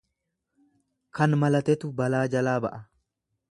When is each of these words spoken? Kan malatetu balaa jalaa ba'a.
Kan 1.19 1.37
malatetu 1.43 1.93
balaa 2.01 2.25
jalaa 2.37 2.57
ba'a. 2.67 2.83